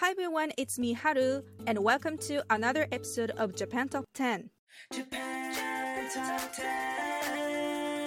[0.00, 4.50] Hi everyone, it's me Haru, and welcome to another episode of Japan Top 10.
[4.92, 8.04] Japan Top 10.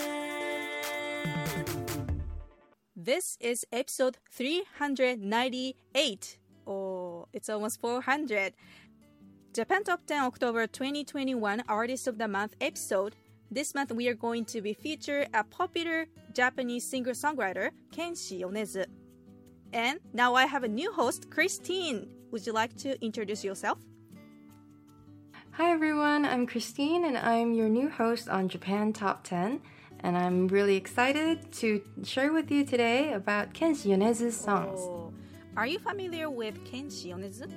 [2.96, 6.38] This is episode 398.
[6.68, 8.54] Oh, it's almost 400.
[9.56, 13.16] Japan Top 10 October 2021 Artist of the Month episode.
[13.50, 18.86] This month we are going to be feature a popular Japanese singer-songwriter Kenshi Yonezu.
[19.74, 22.08] And now I have a new host, Christine.
[22.32, 23.78] Would you like to introduce yourself?
[25.52, 29.62] Hi everyone, I'm Christine and I'm your new host on Japan Top 10.
[30.00, 34.80] And I'm really excited to share with you today about Kenshi Yonezu's songs.
[34.82, 35.14] Oh,
[35.58, 37.52] are you familiar with Kenshi Yonezu?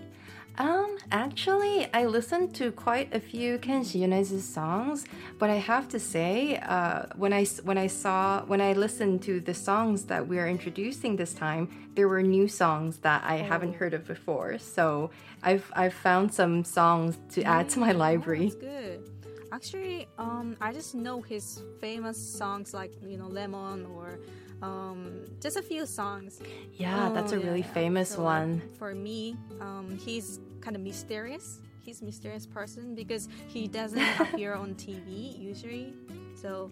[0.59, 5.07] Um, actually, I listened to quite a few Kenshi Yonezu's songs,
[5.39, 9.41] but I have to say, uh, when I when I saw when I listened to
[9.41, 13.75] the songs that we are introducing this time, there were new songs that I haven't
[13.75, 14.59] heard of before.
[14.59, 15.11] So
[15.43, 18.51] I've I've found some songs to add to my library.
[18.51, 19.09] That's good.
[19.53, 24.19] Actually, um, I just know his famous songs like you know Lemon or
[24.63, 26.41] um, just a few songs.
[26.75, 27.73] Yeah, that's a Oh, really yeah.
[27.75, 28.63] famous So, one.
[28.79, 31.61] For me, um, he's kind of mysterious.
[31.85, 35.93] He's a mysterious person because he doesn't appear on TV usually.
[36.37, 36.71] So,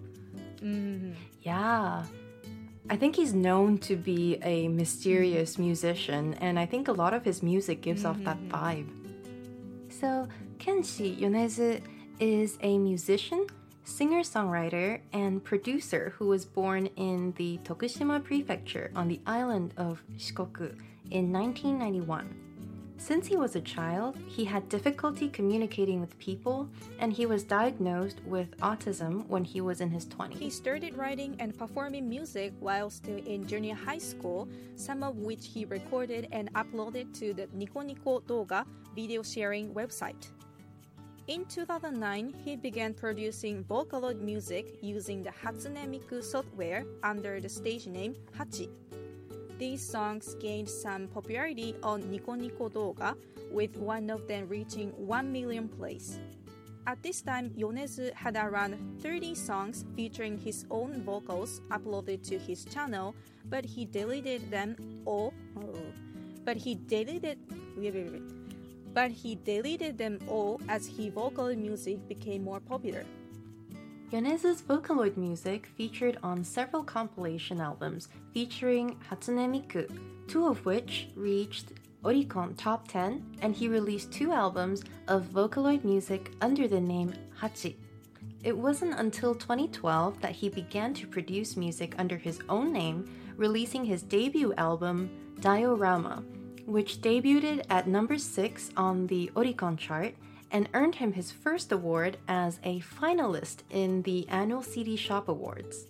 [0.62, 2.04] mm, Yeah.
[2.88, 7.24] I think he's known to be a mysterious musician, and I think a lot of
[7.24, 8.88] his music gives off that vibe.
[9.90, 10.26] So,
[10.58, 11.80] Kenshi Yonezu
[12.18, 13.46] is a musician,
[13.90, 20.02] singer songwriter, and producer who was born in the Tokushima prefecture on the island of
[20.16, 20.78] Shikoku
[21.10, 22.50] in 1991.
[22.96, 26.68] Since he was a child, he had difficulty communicating with people,
[26.98, 30.38] and he was diagnosed with autism when he was in his 20s.
[30.38, 35.46] he started writing and performing music while still in junior high school, some of which
[35.46, 38.22] he recorded and uploaded to the Nico Nico
[38.94, 40.28] video sharing website.
[41.30, 47.86] In 2009, he began producing Vocaloid music using the Hatsune Miku software under the stage
[47.86, 48.68] name Hachi.
[49.56, 53.14] These songs gained some popularity on Nico Nico Doga,
[53.52, 56.18] with one of them reaching 1 million plays.
[56.88, 62.64] At this time, Yonezu had around 30 songs featuring his own vocals uploaded to his
[62.64, 63.14] channel,
[63.44, 64.74] but he deleted them
[65.06, 65.32] all.
[66.44, 67.38] but he deleted.
[67.76, 68.39] wait, wait, wait.
[68.92, 73.04] But he deleted them all as his vocal music became more popular.
[74.12, 79.86] Yonezu's Vocaloid music featured on several compilation albums featuring Hatsune Miku,
[80.26, 81.66] two of which reached
[82.02, 87.76] Oricon Top 10, and he released two albums of Vocaloid music under the name Hachi.
[88.42, 93.84] It wasn't until 2012 that he began to produce music under his own name, releasing
[93.84, 95.10] his debut album,
[95.40, 96.24] Diorama,
[96.66, 100.14] which debuted at number 6 on the Oricon chart
[100.50, 105.86] and earned him his first award as a finalist in the annual CD Shop Awards.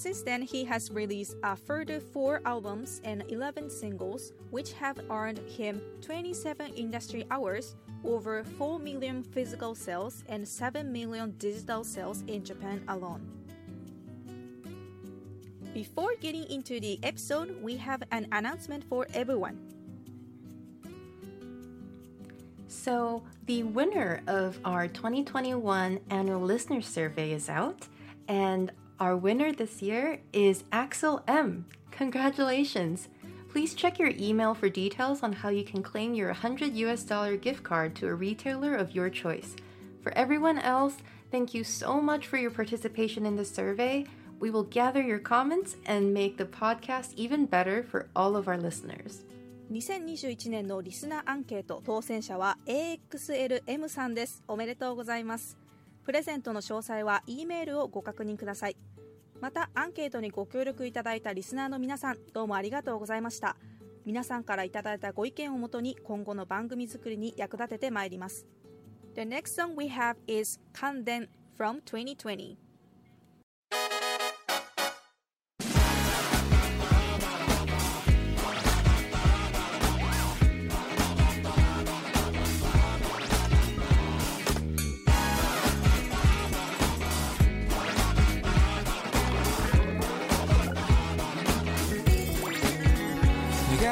[0.00, 5.40] Since then, he has released a further four albums and 11 singles, which have earned
[5.40, 12.42] him 27 industry hours, over 4 million physical sales, and 7 million digital sales in
[12.42, 13.39] Japan alone.
[15.74, 19.56] Before getting into the episode, we have an announcement for everyone.
[22.66, 27.86] So, the winner of our 2021 annual listener survey is out,
[28.26, 31.66] and our winner this year is Axel M.
[31.92, 33.08] Congratulations!
[33.48, 37.36] Please check your email for details on how you can claim your 100 US dollar
[37.36, 39.54] gift card to a retailer of your choice.
[40.02, 40.96] For everyone else,
[41.30, 44.06] thank you so much for your participation in the survey.
[44.40, 48.58] We will gather your comments and make the podcast even better for all of our
[48.58, 49.26] listeners.
[49.70, 54.42] 2021年のリスナーアンケート当選者は AXLM さんです。
[54.48, 55.58] おめでとうございます。
[56.04, 58.76] プレゼントの詳細は E メールをご確認ください。
[59.40, 63.56] また、アンケートにご協力いただいたリスナーの皆さん、どうもありがとうございました。
[64.06, 68.46] 皆さんからいただいたご意見をもとに今後の番組作りに役立ててまいります。
[69.14, 71.28] The next song we have is Kanden
[71.58, 72.69] from 2020.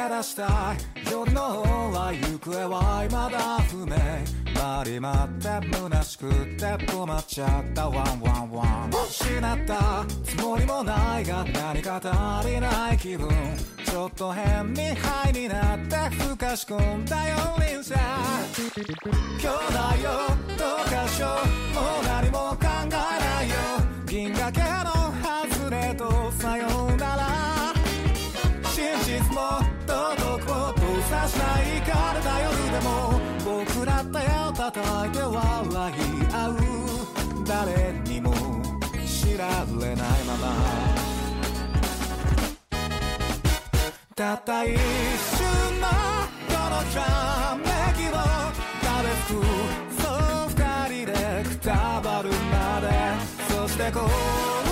[0.07, 3.95] 出したい夜の方は行方は未だ不明
[4.53, 13.29] 回り回って虚しくって止まっちゃったワンワンワン失ったつもりもないが何か足りない気分
[13.85, 20.11] ちょっと変にハイになってふかし込んだよ輪車兄弟よ
[20.57, 23.55] どうかしようもう何も考えないよ
[24.05, 24.67] 銀河系の
[25.55, 27.73] 外れとさようなら
[28.63, 30.21] 真実も道徳
[30.51, 35.97] を閉ざしないからだ夜でも僕ら手を叩いて笑い
[36.31, 36.51] 合う
[37.43, 38.31] 誰にも
[39.03, 40.45] 知られないまま。
[44.15, 44.77] たった一瞬
[45.81, 45.87] の
[46.47, 47.01] このひら
[47.57, 47.63] め
[47.97, 48.13] きを
[48.83, 49.41] 食べつく？
[50.03, 50.53] そう二
[51.03, 51.13] 人で
[51.43, 52.85] くたばるまで。
[53.51, 54.68] そして幸運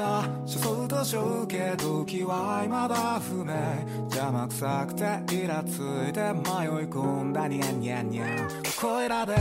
[0.00, 0.22] した。
[0.46, 3.52] 初相と小受け時は未だ不明。
[4.04, 5.04] 邪魔くさくて
[5.34, 8.48] イラついて迷い込んだニャンニャンニャン。
[8.80, 9.34] ここいらで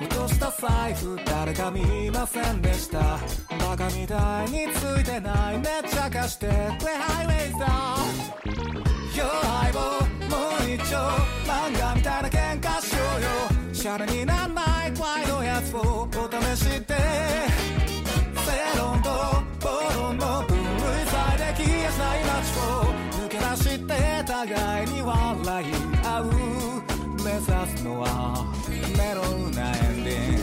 [0.00, 3.18] 落とした財布誰か見ませんでした。
[3.58, 7.60] バカみたいについてないめっちゃ貸してくれハイウェイさん
[9.16, 10.96] よ相棒もう一丁。
[11.46, 13.28] 漫画みたいな喧嘩しようよ。
[13.72, 16.10] シャレになんない怖いのやつをお
[16.56, 16.96] 試しで
[24.46, 25.66] 互いに笑い
[26.04, 26.24] 合う
[27.24, 28.44] 目指すのは
[28.96, 30.38] メロウなエンディング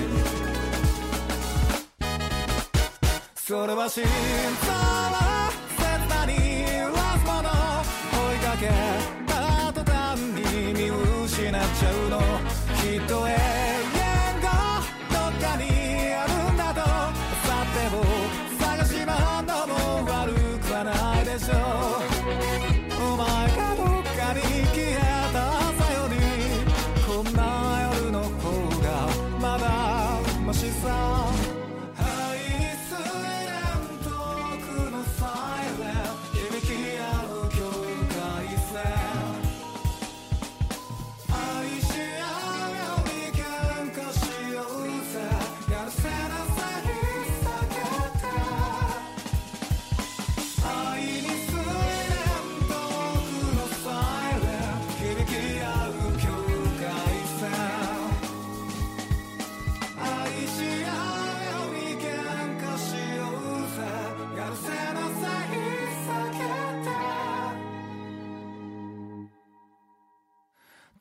[3.36, 4.10] それは心臓
[4.72, 6.34] は切なに
[6.92, 7.50] ラスもの
[8.12, 8.68] 追いかけ
[9.26, 9.32] た
[9.72, 10.90] 途端に見
[11.26, 12.20] 失っちゃうの
[12.82, 13.08] きっ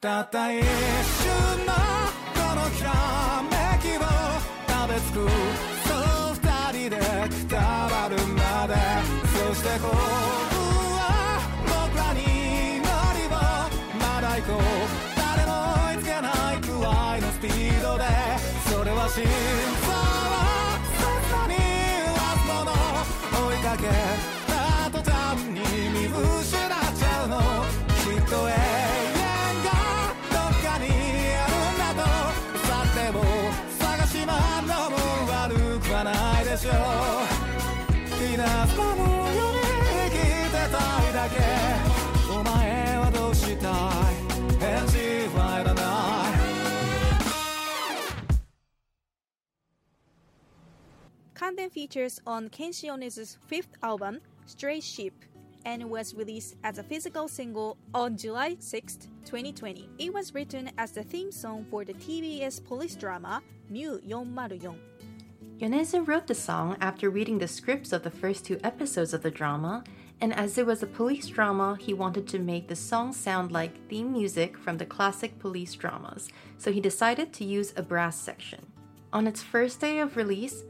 [0.02, 0.66] たった一瞬
[1.64, 1.72] の
[2.34, 2.90] このひら
[3.44, 4.00] めきを
[4.66, 5.30] 食べつく
[5.86, 7.54] そう二人でくた
[7.88, 8.74] ばるまで。
[9.30, 9.94] そして幸運
[10.98, 11.38] は
[11.86, 12.18] 僕らに
[12.82, 13.30] 乗りを
[13.96, 14.60] まだ行こう。
[15.14, 15.52] 誰も
[15.92, 18.02] 追いつけないくらいのスピードで。
[18.72, 21.54] それは真相は切なに
[22.10, 22.74] ラスもの
[23.46, 24.31] 追いかけ。
[51.72, 55.14] Features on Kenshi fifth album, Stray Sheep,
[55.64, 59.88] and was released as a physical single on July 6, 2020.
[59.98, 64.74] It was written as the theme song for the TBS police drama Miu 404.
[65.58, 69.30] Yonezu wrote the song after reading the scripts of the first two episodes of the
[69.30, 69.82] drama,
[70.20, 73.88] and as it was a police drama, he wanted to make the song sound like
[73.88, 78.66] theme music from the classic police dramas, so he decided to use a brass section.
[79.10, 80.64] On its first day of release,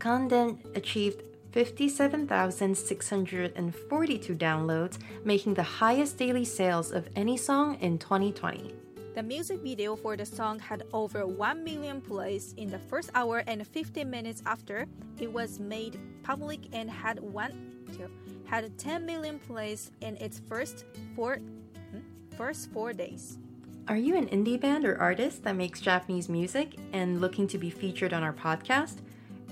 [0.00, 8.74] Kanden achieved 57,642 downloads, making the highest daily sales of any song in 2020.
[9.14, 13.42] The music video for the song had over 1 million plays in the first hour
[13.46, 14.86] and 15 minutes after
[15.18, 17.52] it was made public and had one
[18.46, 22.00] had 10 million plays in its first four hmm,
[22.36, 23.38] first 4 days.
[23.88, 27.70] Are you an indie band or artist that makes Japanese music and looking to be
[27.70, 28.98] featured on our podcast?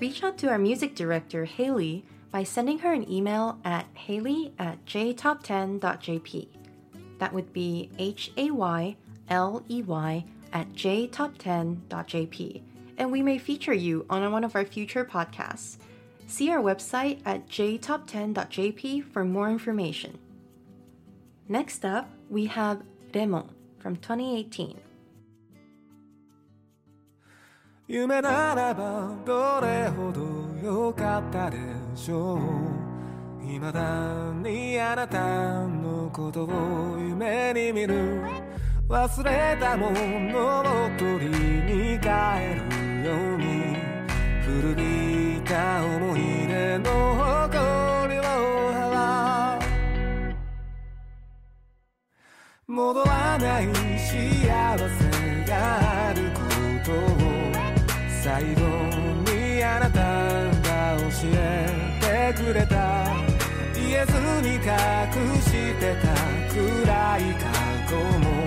[0.01, 4.85] Reach out to our music director, Hayley, by sending her an email at hayley at
[4.87, 6.47] jtop10.jp.
[7.19, 8.97] That would be H A Y
[9.29, 12.63] L E Y at jtop10.jp,
[12.97, 15.79] and we may feature you on one of our future podcasts.
[16.29, 20.19] See our website at jtop10.jp for more information.
[21.49, 24.79] Next up, we have Remon from 2018.
[27.91, 30.21] 夢ならばどれほど
[30.63, 31.57] 良かったで
[31.95, 32.39] しょう
[33.43, 38.23] 未だにあなたのことを夢に見る
[38.91, 42.09] 忘れたものを取りに帰
[42.57, 43.79] るように
[44.43, 46.91] 古びた思い出の
[47.49, 48.23] 誇りを
[48.71, 49.59] 払
[52.67, 53.69] う戻らない
[53.99, 56.41] 幸せがあるこ
[56.85, 56.93] と
[57.25, 57.38] を
[58.23, 58.61] 最後
[59.33, 63.07] にあなたが教えてくれた。
[63.75, 64.61] 言えずに隠
[65.41, 66.09] してた
[66.53, 67.47] 暗い過
[67.89, 68.38] 去も。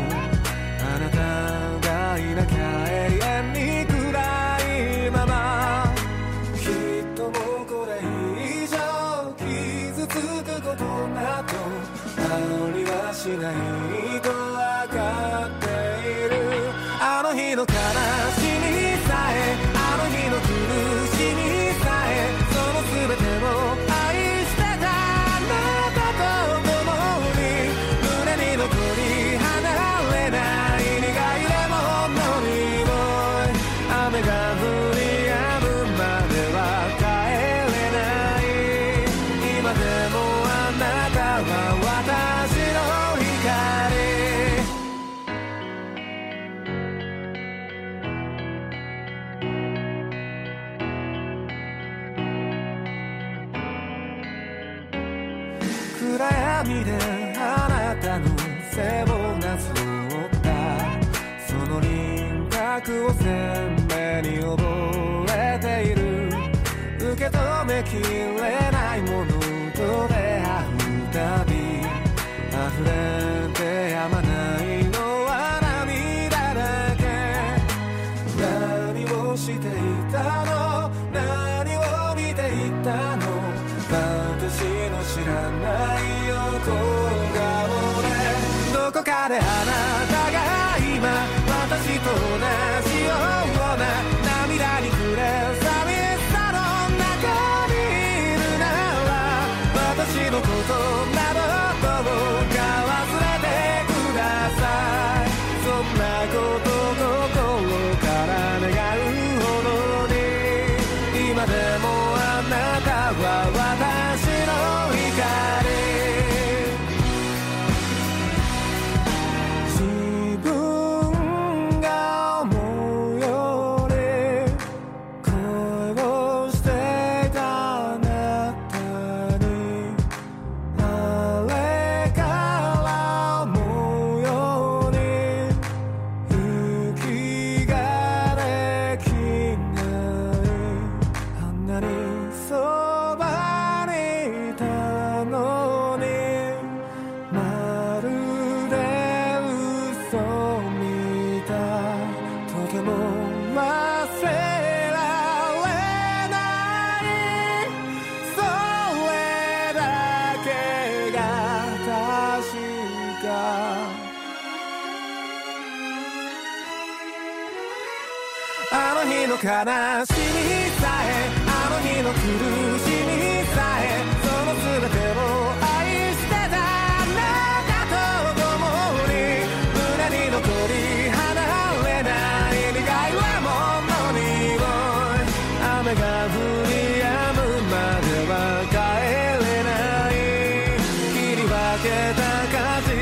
[191.83, 192.93] けた果実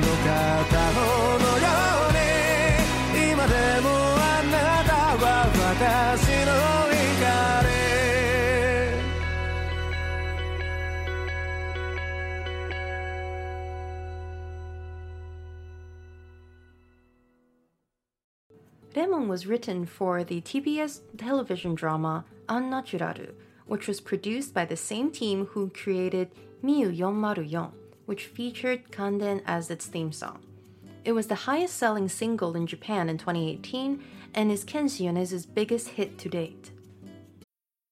[0.00, 0.98] の片方
[1.38, 1.66] のよ
[2.08, 2.18] うに
[3.32, 6.52] 今でもあなたは私の
[6.92, 7.74] 怒り
[18.94, 23.32] Lemon was written for the TBS television drama Unnaturaru,
[23.66, 26.30] which was produced by the same team who created
[26.62, 27.72] Miu 404,
[28.09, 30.39] which featured Kanden as its theme song.
[31.05, 35.89] It was the highest selling single in Japan in 2018 and is Kenshi Yonezu's biggest
[35.89, 36.71] hit to date.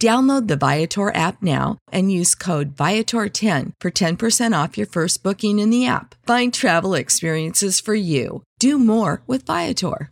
[0.00, 5.58] Download the Viator app now and use code Viator10 for 10% off your first booking
[5.58, 6.14] in the app.
[6.24, 8.44] Find travel experiences for you.
[8.60, 10.10] Do more with Viator.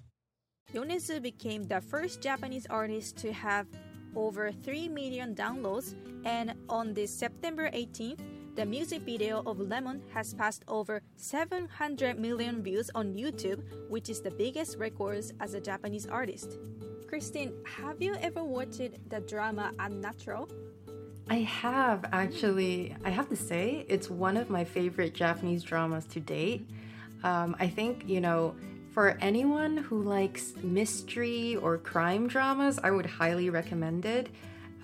[0.74, 3.66] Yonezu became the first Japanese artist to have
[4.16, 5.94] over 3 million downloads,
[6.24, 8.20] and on this September 18th,
[8.56, 14.22] the music video of Lemon has passed over 700 million views on YouTube, which is
[14.22, 16.56] the biggest records as a Japanese artist.
[17.06, 20.48] Christine, have you ever watched the drama Unnatural?
[21.28, 26.20] I have actually, I have to say, it's one of my favorite Japanese dramas to
[26.20, 26.66] date.
[27.24, 28.56] Um, I think, you know,
[28.92, 34.30] for anyone who likes mystery or crime dramas, I would highly recommend it.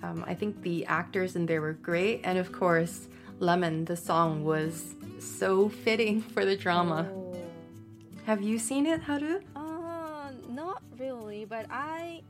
[0.03, 3.07] Um, I think the actors in there were great, and of course,
[3.43, 7.09] Lemon, the song, was so fitting for the drama.
[7.13, 7.35] Oh.
[8.25, 9.41] Have you seen it, Haru?
[9.53, 12.21] Uh, not really, but I,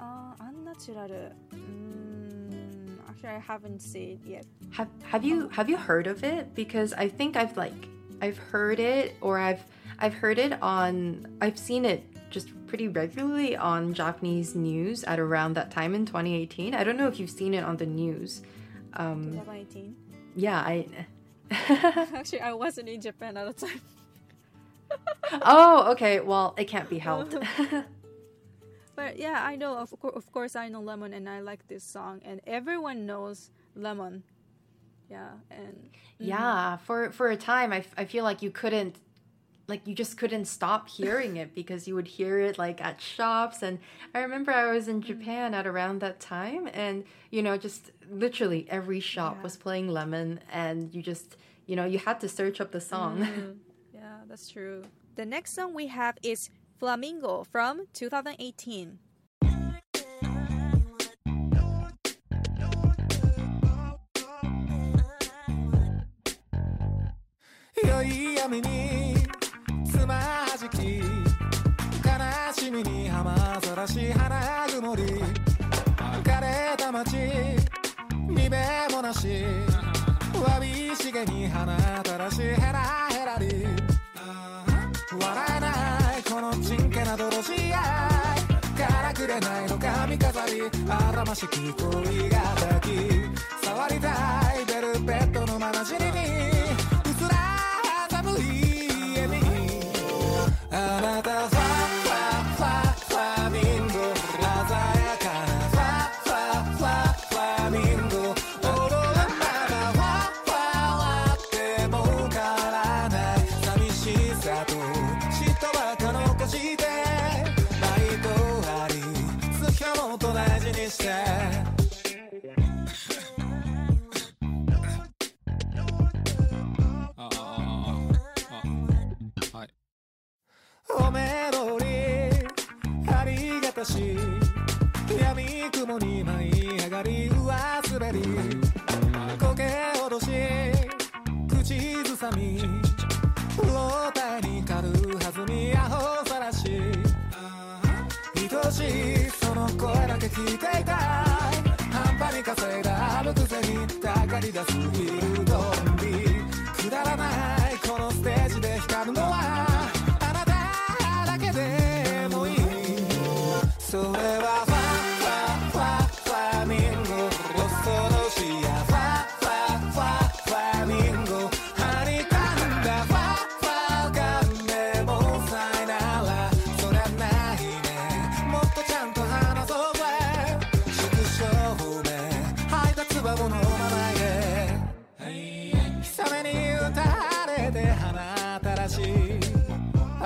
[0.00, 1.32] uh, Unnatural.
[1.54, 4.46] Mm, actually, I haven't seen it yet.
[4.70, 6.54] Have Have you Have you heard of it?
[6.54, 7.80] Because I think I've like
[8.22, 9.62] I've heard it, or I've
[9.98, 15.54] I've heard it on I've seen it just pretty regularly on Japanese news at around
[15.54, 16.74] that time in 2018.
[16.74, 18.40] I don't know if you've seen it on the news.
[18.94, 19.96] Um, 2018.
[20.34, 20.86] Yeah, I.
[21.50, 23.80] Actually, I wasn't in Japan at the time.
[25.42, 26.20] oh, okay.
[26.20, 27.36] Well, it can't be helped.
[28.96, 29.76] But yeah, I know.
[29.76, 33.50] Of, cour- of course, I know Lemon, and I like this song, and everyone knows
[33.74, 34.22] Lemon.
[35.10, 36.24] Yeah, and mm-hmm.
[36.24, 38.96] yeah, for for a time, I, f- I feel like you couldn't,
[39.66, 43.62] like you just couldn't stop hearing it because you would hear it like at shops.
[43.62, 43.80] And
[44.14, 45.08] I remember I was in mm-hmm.
[45.08, 49.42] Japan at around that time, and you know, just literally every shop Yeah.
[49.42, 51.36] was playing Lemon, and you just
[51.66, 53.18] you know you had to search up the song.
[53.20, 53.56] Mm,
[53.94, 54.82] yeah, that's true.
[55.16, 58.98] The next song we have is Flamingo from 2018.
[91.34, 93.13] 다시 그 길거리가 되길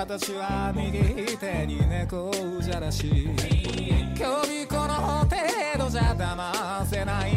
[0.09, 2.31] 私は右手に猫
[2.63, 5.37] じゃらし今日この程
[5.77, 7.31] 度じゃ騙せない。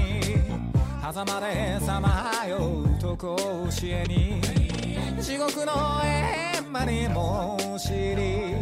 [1.02, 3.37] 狭間でさまようと甲
[3.70, 4.40] 子園に
[5.20, 7.08] 地獄の閻魔に
[7.78, 8.56] 申し入り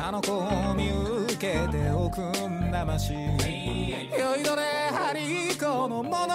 [0.00, 0.88] あの子を見
[1.24, 4.62] 受けておくんなまし酔いどれ
[4.92, 6.26] ハリコの物語。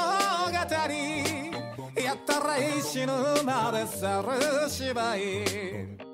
[2.04, 3.14] やったら死ぬ
[3.46, 6.11] まで去る芝居。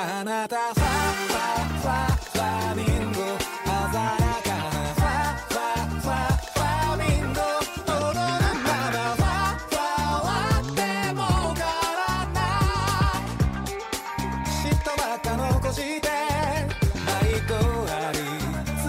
[0.00, 7.42] あなたファファファファミンゴ鮮やかなファファファファミンゴ
[7.82, 9.82] 踊るならファファ
[10.22, 10.30] は
[10.76, 10.78] で
[11.14, 11.18] も
[11.52, 13.74] 変わらない
[14.46, 16.06] 嫉妬ばっか残して
[17.18, 17.58] 愛と
[17.90, 18.18] あり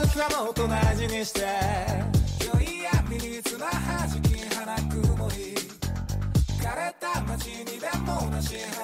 [0.06, 1.42] つかもと大事にして
[2.46, 5.58] 良い闇に綱弾き花曇り
[6.62, 8.79] 枯れた街にでもなし腹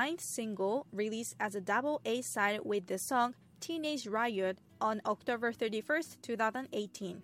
[0.00, 5.52] ninth single released as a double A side with the song Teenage Riot on October
[5.52, 7.22] 31st, 2018.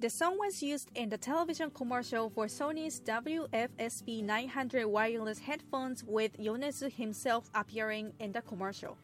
[0.00, 6.32] The song was used in the television commercial for Sony's WFSP 900 wireless headphones with
[6.38, 8.96] Yonezu himself appearing in the commercial.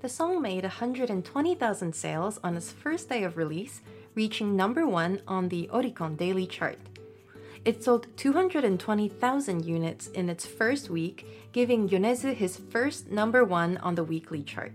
[0.00, 3.82] The song made 120,000 sales on its first day of release,
[4.14, 6.78] reaching number one on the Oricon Daily Chart.
[7.64, 13.94] It sold 220,000 units in its first week, giving Yonezu his first number one on
[13.94, 14.72] the weekly chart.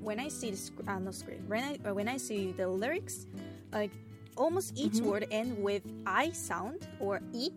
[0.00, 2.68] When I see the sc- uh, no screen, when I uh, when I see the
[2.68, 3.26] lyrics,
[3.72, 3.90] like
[4.36, 5.10] almost each mm-hmm.
[5.10, 7.50] word end with I sound or E.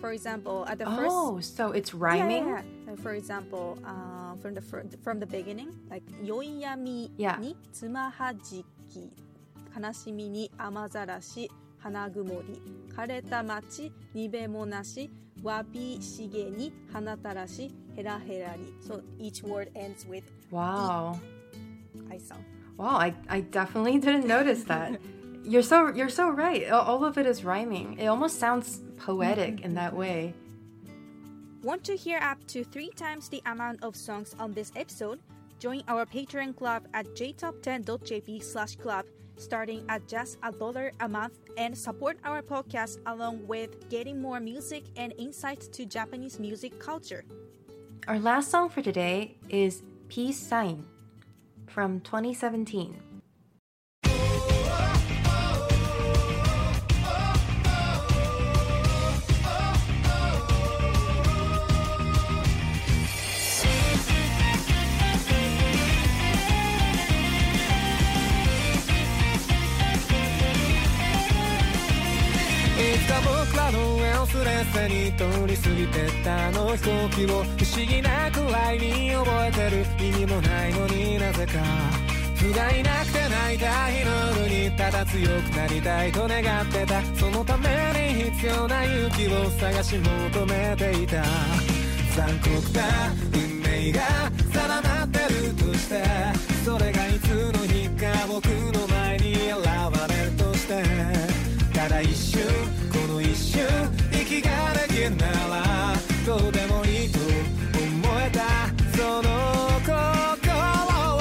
[0.00, 1.14] For example, at the oh, first.
[1.14, 2.48] Oh, so it's rhyming.
[2.48, 2.96] Yeah, yeah.
[2.96, 9.08] For example, uh, from the fr- from the beginning, like yoiyami ni tsumahajiki,
[9.72, 11.48] kanashimi ni amazarashi
[11.79, 12.61] き、悲しみに雨ざらし、花曇り、
[12.95, 15.09] 枯れた町にべもなし、
[15.43, 18.73] わびしげに花たらし、ヘラヘラり。
[18.81, 21.17] So each word ends with Wow.
[22.09, 22.43] I sound.
[22.77, 24.99] Wow, I, I definitely didn't notice that.
[25.43, 26.63] You're so you're so right.
[26.63, 27.97] A- All of it is rhyming.
[27.99, 30.33] It almost sounds poetic in that way.
[31.63, 35.19] Want to hear up to three times the amount of songs on this episode?
[35.59, 39.05] Join our Patreon club at jtop10.jp slash club,
[39.40, 44.38] starting at just a dollar a month, and support our podcast along with getting more
[44.38, 47.24] music and insights to Japanese music culture.
[48.06, 50.84] Our last song for today is Peace Sign
[51.66, 53.09] from 2017.
[74.40, 81.52] の上をすれすれに通り過ぎてったあの飛行機を不思議なくらいに覚えてる意味もないのになぜか。
[82.36, 87.02] 不甲斐なくて泣いた日の夜にただ強くなりたいと願ってた。
[87.14, 87.68] そのため
[88.14, 91.22] に必要な勇気を探し求めていた。
[92.16, 94.00] 残酷な運命が
[94.52, 96.02] 定まってるとして。
[96.64, 100.82] それがいつの日か僕の前に現れるとして。
[101.74, 102.40] ただ一瞬
[104.42, 105.94] ができるなら
[106.26, 107.26] どうでもいいと思
[108.20, 109.28] えたその
[109.80, 110.52] 心
[111.14, 111.18] を。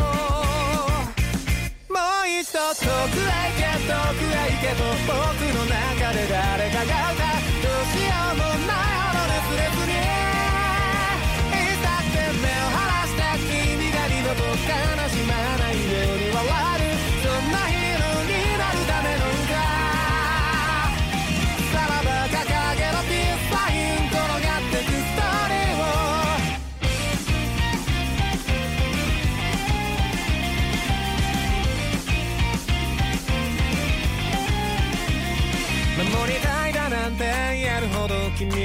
[1.89, 5.15] もう一度遠くへ行け遠くへ行けと僕
[5.55, 7.28] の中で誰かが歌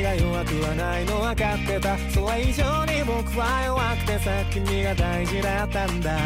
[0.04, 1.96] が弱くはないの分かってた。
[2.10, 6.18] それ以上に僕は弱くてさ君が大事だったんだ。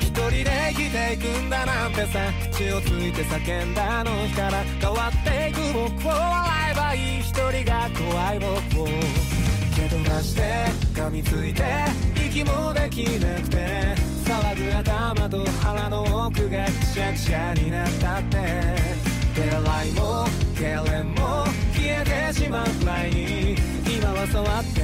[0.00, 2.20] 一人で生きていくんだなんてさ
[2.50, 7.20] 口をついて叫んだあの日から変わっていく僕を笑えばいい。
[7.20, 8.86] 一人が怖い僕を。
[9.76, 10.42] 蹴飛ばして
[10.94, 11.62] 噛みついて
[12.16, 13.94] 息もできなくて
[14.24, 19.11] 騒ぐ頭と腹の奥がくしゃくしゃになったって。
[19.34, 24.80] 手洗いも痙攣も消えてしまう前に今は触って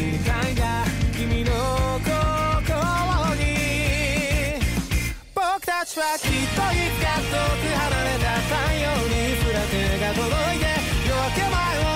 [0.00, 1.52] いたいが君の
[2.00, 2.72] 心
[3.36, 4.56] に
[5.34, 10.64] 僕たちはきっといつか遠く離れた太陽にすら手が届いて
[11.06, 11.91] 夜明け前を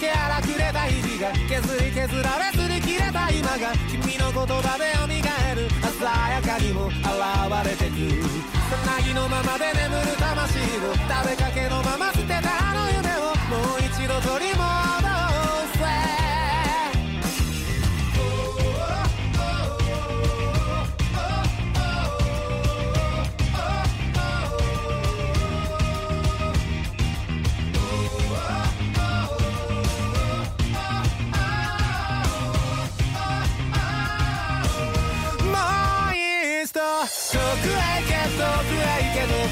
[0.00, 7.04] け荒くれた日々が削り削られずに切れた今が君の言葉で蘇る鮮やかにも現
[7.68, 8.24] れてく。
[8.70, 10.56] さなぎのままで眠る魂
[10.88, 15.09] を食べかけのまま捨てたあの夢をもう一度取り戻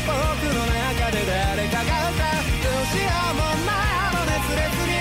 [0.06, 0.12] 僕
[0.54, 4.94] の中で誰かが歌うどうしようもないあの熱烈に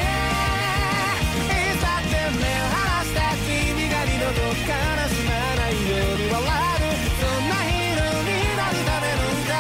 [0.58, 9.52] いざって目を離して君が二度と悲しまないように笑えるそんなヒーローになるための歌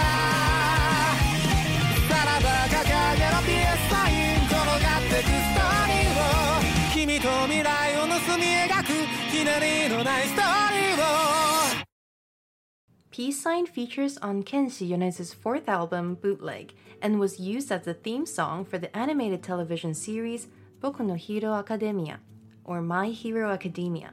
[2.08, 2.82] さらば掲
[3.17, 8.91] げろピエスサイン転がってくストーリーを君と未来を盗み描く
[9.32, 10.57] ひねりのないストーリー
[13.17, 18.27] Peace Sign features on Kenshi Yonezu's fourth album, Bootleg, and was used as the theme
[18.27, 20.47] song for the animated television series
[20.80, 22.19] Boku no Hero Academia,
[22.63, 24.12] or My Hero Academia.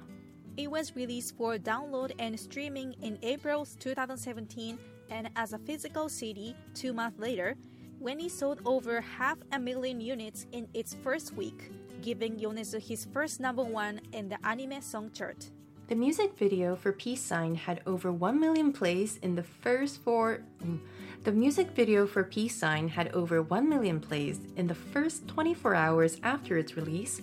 [0.57, 4.79] It was released for download and streaming in April 2017
[5.11, 7.57] and as a physical CD two months later,
[7.99, 13.05] when it sold over half a million units in its first week, giving Yonezu his
[13.13, 15.51] first number one in the anime song chart.
[15.87, 20.41] The music video for Peace Sign had over 1 million plays in the first four.
[20.65, 20.81] mm.
[21.25, 25.75] The music video for Peace Sign had over 1 million plays in the first 24
[25.75, 27.21] hours after its release,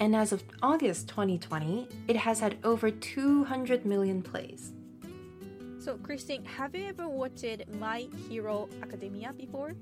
[0.00, 4.72] and as of August 2020, it has had over 200 million plays.
[5.78, 9.74] So, Christine, have you ever watched My Hero Academia before?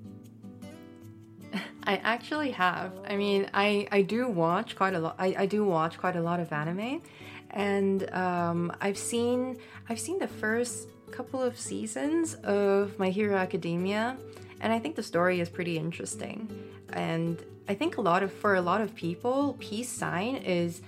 [1.85, 2.93] I actually have.
[3.09, 5.17] I mean, I, I do watch quite a lot.
[5.19, 7.03] I, I do watch quite a lot of anime,
[7.51, 14.17] and um, I've seen I've seen the first couple of seasons of My Hero Academia,
[14.61, 16.49] and I think the story is pretty interesting.
[16.93, 20.83] And I think a lot of for a lot of people, Peace Sign is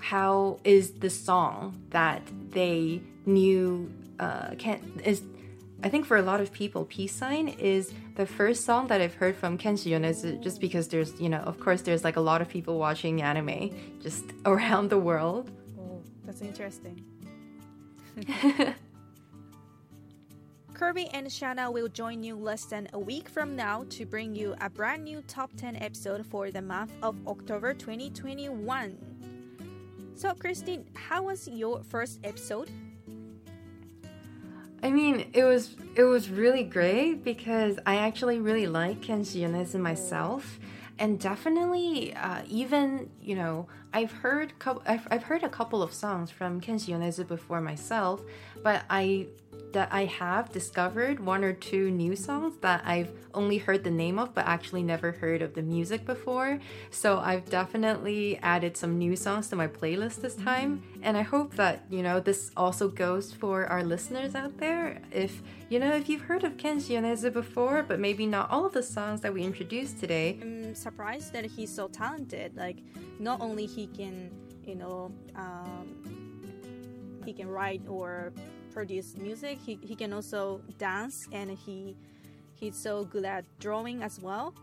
[0.00, 5.22] how is the song that they knew uh, can is
[5.82, 9.14] I think for a lot of people, Peace Sign is the first song that I've
[9.14, 12.42] heard from Kenshi Yonezu just because there's, you know, of course, there's like a lot
[12.42, 15.50] of people watching anime just around the world.
[16.30, 17.04] That's interesting.
[20.74, 24.54] Kirby and Shanna will join you less than a week from now to bring you
[24.60, 28.96] a brand new top 10 episode for the month of October 2021.
[30.14, 32.70] So, Christine, how was your first episode?
[34.84, 39.80] I mean, it was it was really great because I actually really like Kenshi Yonezu
[39.80, 40.60] myself,
[41.00, 44.52] and definitely uh, even you know I've heard
[44.86, 48.20] I've, I've heard a couple of songs from Kenshi Yonezu before myself,
[48.62, 49.26] but I
[49.72, 54.18] that I have discovered one or two new songs that I've only heard the name
[54.18, 56.58] of but actually never heard of the music before.
[56.90, 60.82] So I've definitely added some new songs to my playlist this time.
[61.02, 65.00] And I hope that, you know, this also goes for our listeners out there.
[65.12, 68.72] If, you know, if you've heard of Kenshi Yonezu before, but maybe not all of
[68.72, 72.56] the songs that we introduced today, I'm surprised that he's so talented.
[72.56, 72.78] Like,
[73.18, 74.30] not only he can,
[74.64, 76.20] you know, um,
[77.24, 78.32] he can write or
[78.72, 81.96] produce music, he, he can also dance, and he
[82.54, 84.54] he's so good at drawing as well.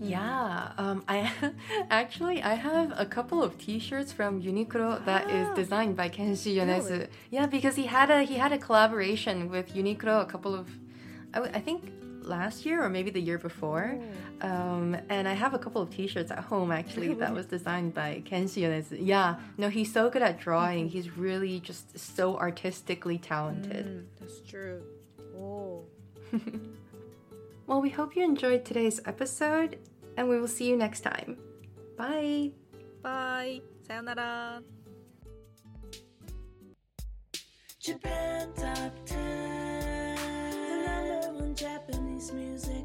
[0.00, 1.32] Yeah, um, I
[1.90, 6.90] actually I have a couple of T-shirts from Uniqlo that is designed by Kenshi Yonezu.
[6.90, 7.08] Really?
[7.30, 10.68] Yeah, because he had a he had a collaboration with Uniqlo a couple of,
[11.32, 13.98] I, I think last year or maybe the year before.
[14.42, 18.22] Um, and I have a couple of T-shirts at home actually that was designed by
[18.28, 20.88] Kenshi Yeah, no, he's so good at drawing.
[20.88, 23.86] He's really just so artistically talented.
[23.86, 24.82] Mm, that's true.
[25.38, 25.84] Oh.
[27.68, 29.78] well, we hope you enjoyed today's episode,
[30.16, 31.38] and we will see you next time.
[31.96, 32.50] Bye.
[33.00, 33.60] Bye.
[33.86, 34.60] Sayonara.
[37.78, 39.22] Japan Top 10
[41.54, 42.84] Japanese music